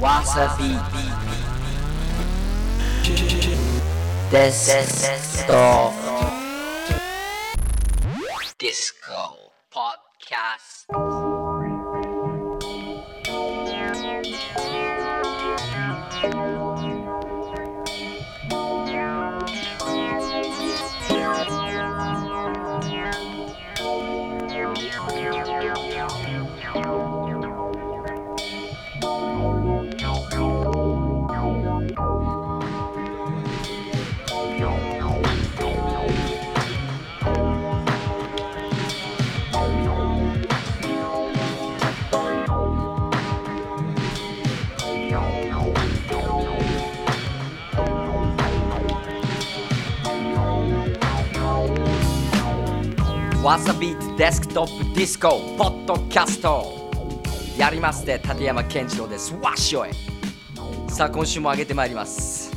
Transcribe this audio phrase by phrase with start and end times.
[0.00, 0.76] わさび
[53.48, 56.90] わさびデスクトップディスコポッドキャスト
[57.56, 59.32] やりますね立山健一郎です。
[59.36, 59.90] わっしょい。
[60.90, 62.54] さあ今週も上げてまいります。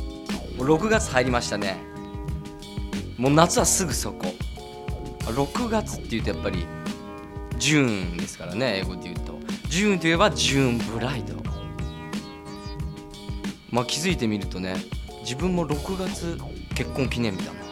[0.58, 1.78] もう6月入りましたね。
[3.16, 4.34] もう夏はすぐそこ。
[5.28, 6.66] 6月っていうとやっぱり
[7.56, 9.38] June ですからね英語で言うと。
[9.70, 11.36] June といえばジューンブライド。
[13.70, 14.76] まあ気づいてみるとね
[15.20, 16.38] 自分も6月
[16.74, 17.62] 結婚記念日だな。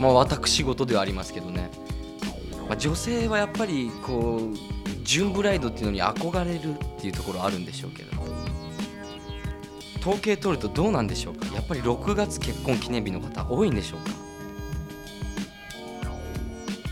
[0.00, 1.70] まあ私事ではありますけどね、
[2.72, 4.56] まあ、女性はやっぱりこう
[5.04, 8.10] ジュンブライドっていうのに憧れるっていうところあるんでしょうけど
[10.00, 11.54] 統計取るとどうなんでしょうか？
[11.54, 14.10] やっぱり6月結婚記念日の方多いんでしょうか？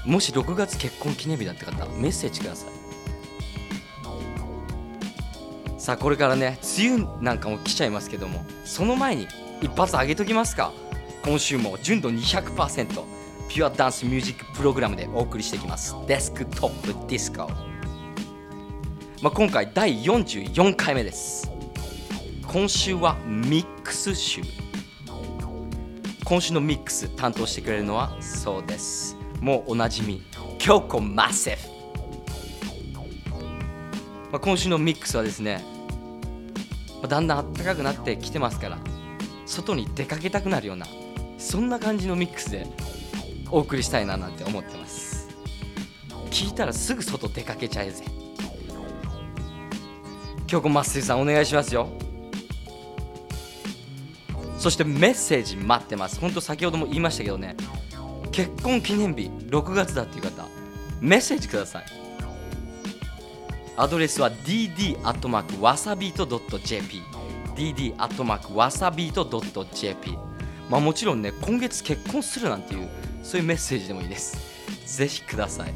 [0.04, 2.70] もし6月結婚記念日だって方メッセージください。
[5.80, 9.26] さあこれからね梅雨なんかも来ちゃいますけどもその前に
[9.62, 10.74] 一発上げときますか？
[11.24, 13.19] 今週も純度200%
[13.50, 15.96] ピュアダンスミュージックプログラムでお送りしていきます。
[16.06, 17.48] デスクトップディスコ、
[19.22, 21.50] まあ、今回第44回目です。
[22.46, 24.42] 今週はミックス週
[26.24, 29.16] 今週のミックス担当してくれるのはそうです。
[29.40, 30.22] もうおなじみ
[30.60, 31.68] 京子マッセフ、
[34.30, 35.64] まあ、今週のミックスはですね、
[37.00, 38.78] まあ、だんだん暖かくなってきてますから
[39.44, 40.86] 外に出かけたくなるような
[41.38, 42.68] そんな感じのミックスで
[43.50, 45.28] お送りしたいななんて思ってます。
[46.30, 48.04] 聞いたらすぐ外出かけちゃえぜ。
[50.46, 51.88] 京子マッセフさんお願いしますよ。
[54.58, 56.20] そしてメッセージ待ってます。
[56.20, 57.56] 本当先ほども言いましたけどね。
[58.30, 60.46] 結婚記念日6月だっていう方
[61.00, 61.84] メッセージください。
[63.76, 67.02] アドレスは dd.wasabeat.jp
[67.56, 70.18] dd.wasabeat.jp
[70.68, 72.88] まあもちろんね今月結婚するなんていう
[73.30, 74.36] そういうメッセージでもいいです。
[74.98, 75.72] ぜひください。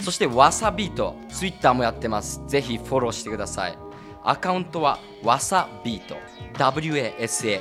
[0.00, 2.40] そしてわさビートツイッターもやってます。
[2.46, 3.76] ぜひフォローしてください。
[4.22, 6.16] アカウントはわさビート
[6.54, 7.60] WASABEAT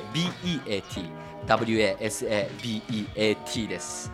[1.47, 2.47] WASABEAT
[3.67, 4.11] です。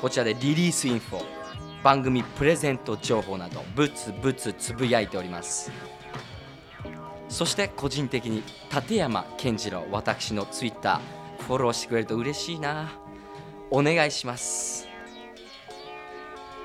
[0.00, 1.24] こちらでリリースインフォ。
[1.82, 5.72] 番組プレゼント情報などブツブツつぶやいております。
[7.28, 13.00] そして個人的に立山健次郎私のツイッターフォローしてくれると嬉しいな。
[13.70, 14.86] お願いします。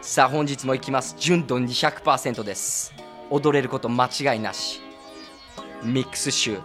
[0.02, 1.16] さあ本日も行きます。
[1.20, 2.94] 純度200%です。
[3.30, 4.82] 踊れること間違いなし。
[5.84, 6.60] ミックス集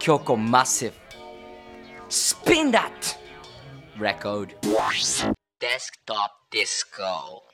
[0.00, 0.92] 強行マッシブ
[2.08, 2.84] スピンダッ
[3.96, 4.46] トレコード
[5.60, 6.16] デスクトッ
[6.50, 7.45] プディスコ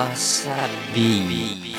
[0.00, 1.28] Wasabi.
[1.28, 1.76] Wasabi.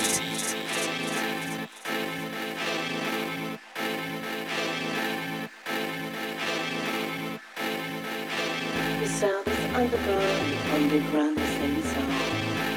[9.08, 10.46] sound is underground,
[10.76, 12.14] underground the same sound.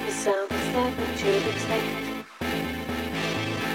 [0.07, 1.93] The sound is like what you expect.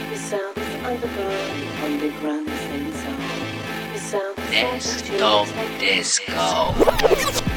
[0.10, 3.22] The sound is underground, underground the same sound.
[3.94, 6.40] The sound is like what you expect.
[7.38, 7.49] Disco.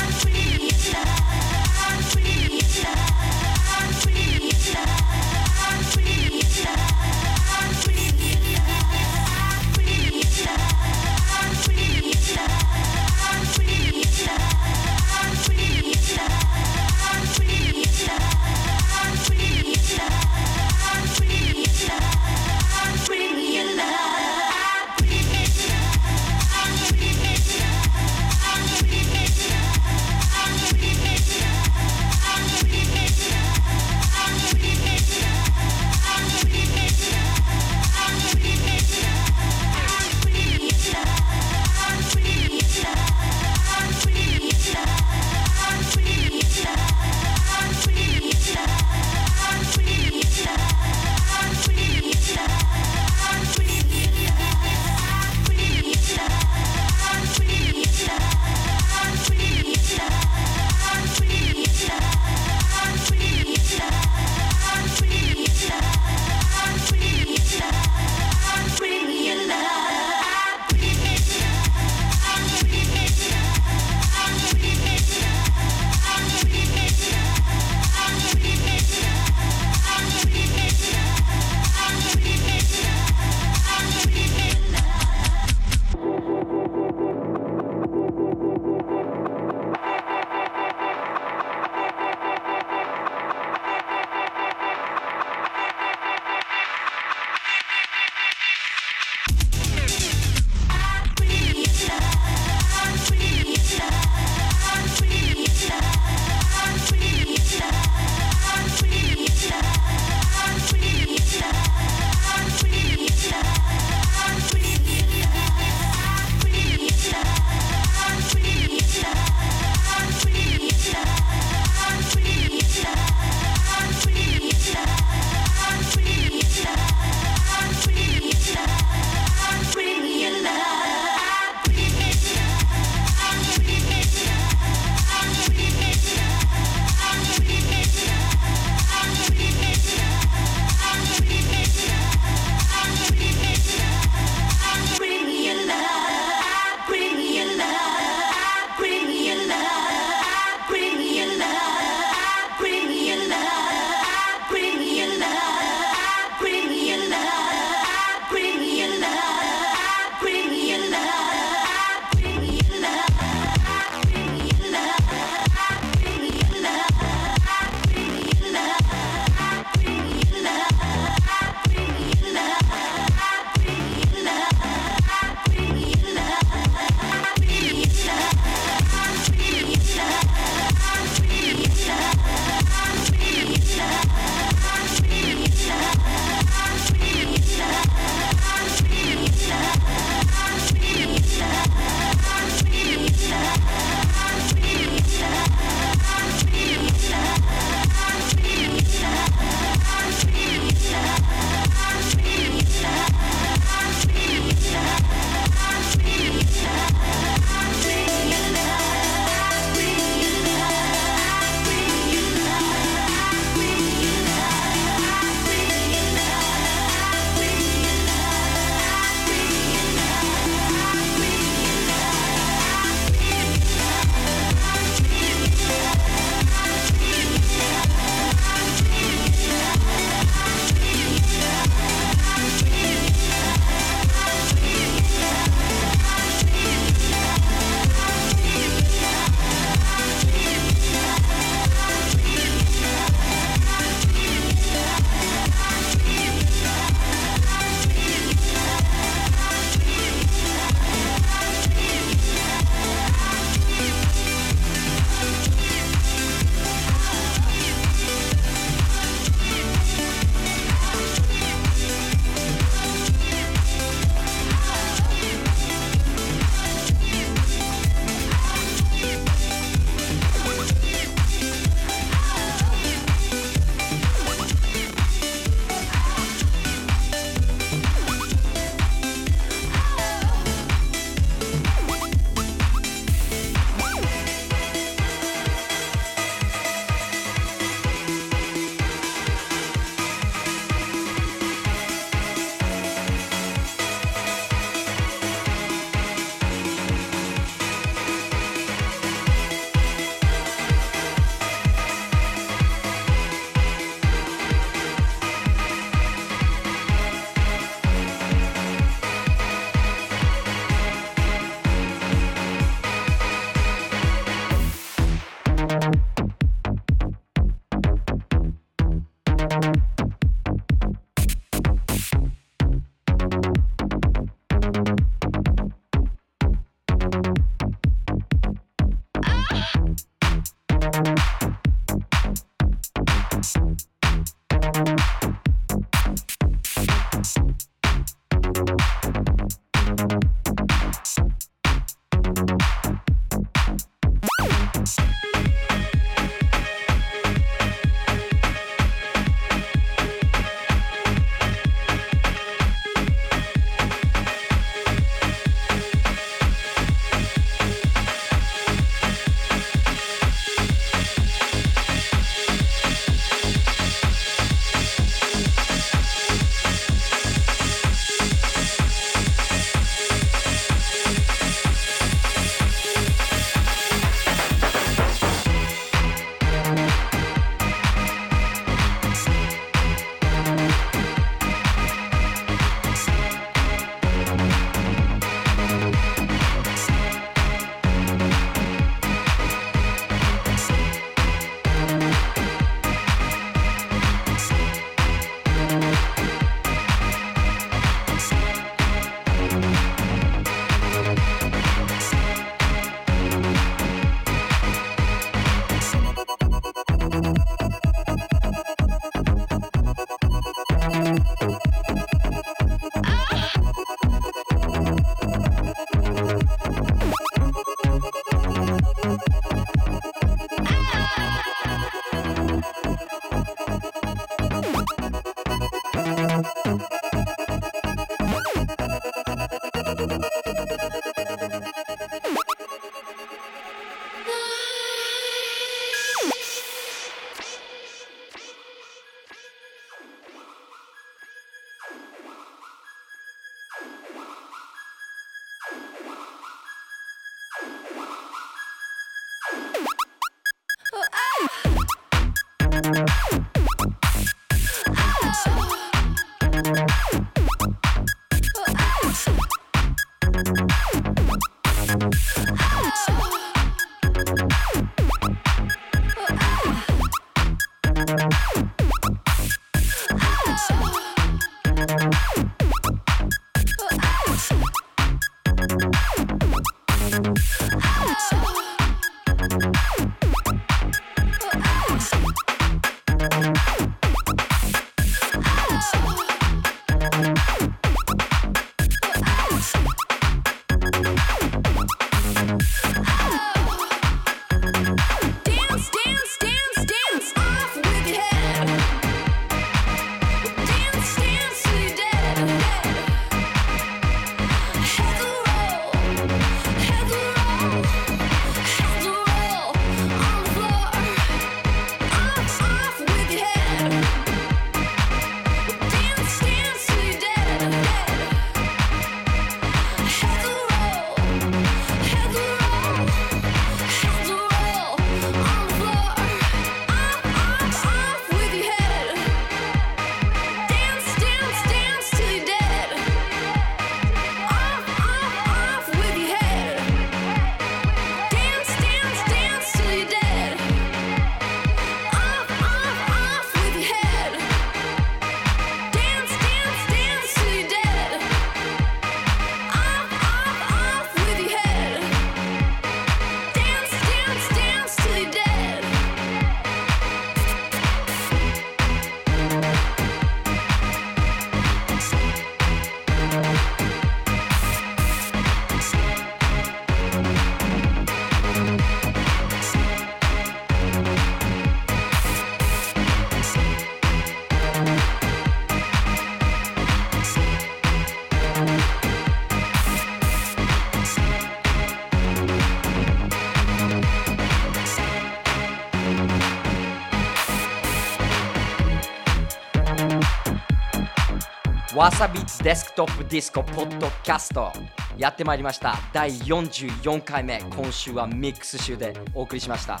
[592.00, 594.72] わさびデスクトップディスコポッドキャスト
[595.18, 595.98] やってまいりました。
[596.14, 597.60] 第44回目。
[597.76, 600.00] 今週はミックス集でお送りしました。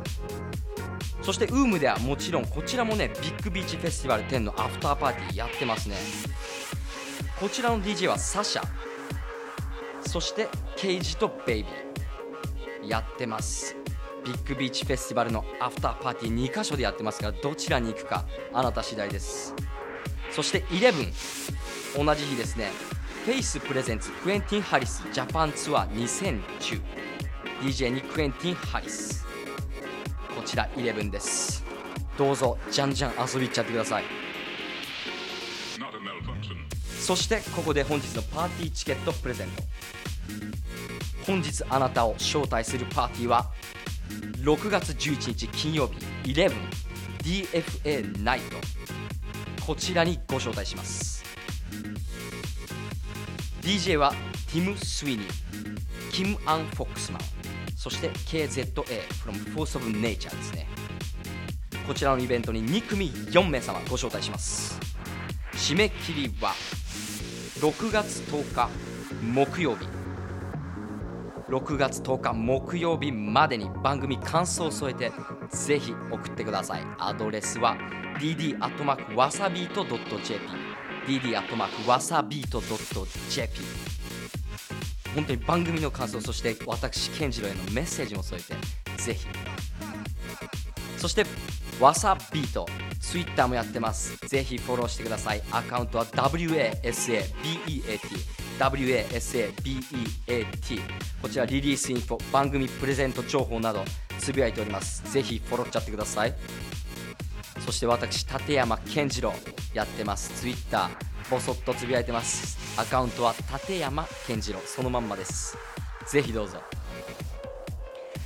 [1.21, 5.95] そして WOMB ではもちろんこちらもねビッグビーチフェスティバル10のアフターパーティーやってますね。
[7.39, 8.63] こちらの DJ はサシャ。
[10.01, 13.75] そしてケイジとベイビーやってます。
[14.25, 19.53] ビッグビーチフェスティバルのアフターパーティー2カ所でやってますからどちらに行くかあなた次第です。
[20.31, 22.71] そして11同じ日ですね。
[23.25, 27.05] フェイスプレゼンツクエンティン・ハリスジャパンツアー2010
[27.61, 29.25] DJ にクエンティン・ハリス
[30.35, 31.63] こちら11です。
[32.17, 34.03] どうぞじゃんじゃん遊び行っちゃってください。
[36.99, 39.63] そしてここで本日のパーティーチケットプレゼント。
[41.25, 43.51] 本日あなたを招待するパーティーは
[44.41, 45.87] 6月11日金曜
[46.23, 48.57] 日 11DFA ナイト
[49.65, 51.23] こちらにご招待します。
[53.61, 54.13] DJ は
[54.51, 55.45] ティム・スウィニー。
[56.15, 57.21] キム・アン・フォックスマン
[57.75, 60.65] そして KZA from Force of Nature ですね。
[61.85, 64.79] こちらのイベントに2組4名様ご招待します。
[65.51, 66.53] 締め切りは
[67.59, 68.69] 6月10日
[69.21, 69.89] 木曜日。
[71.49, 75.11] 6月10日木曜日までに番組感想を添えて
[75.49, 76.81] ぜひ送ってください。
[76.97, 77.75] アドレスは
[78.21, 80.39] dd.wasabeat.jp
[81.07, 83.94] dd.wasabeat.jp
[85.15, 88.53] 本当に番組の感想そして私健次郎へのメッセージも添えて
[89.01, 89.25] ぜひ。
[90.97, 91.25] そして
[91.79, 92.65] わさビート
[92.99, 94.17] ツイッターもやってます。
[94.27, 95.41] ぜひフォローしてください。
[95.51, 97.25] アカウントは WASABEAT
[98.59, 100.01] WASABEAT
[101.21, 103.83] こちらリリースインフォ番組プレゼント情報など
[104.19, 105.03] つぶやいております。
[105.11, 106.33] ぜひフォローしちゃってください。
[107.65, 109.33] そして私立山健次郎
[109.73, 110.29] やってます。
[110.41, 111.14] ツイッター。
[111.29, 112.79] ボソッとつぶやいてます。
[112.79, 115.57] アカウントは立山健次郎そのまんまです。
[116.07, 116.59] ぜひどうぞ。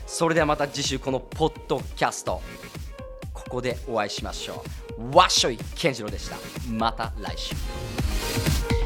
[0.06, 2.42] それではまた次週このポッドキャスト。
[3.34, 4.64] ここでお会いしましょ
[4.98, 5.16] う。
[5.16, 6.36] わっしょい健次郎でした。
[6.72, 8.79] また来週。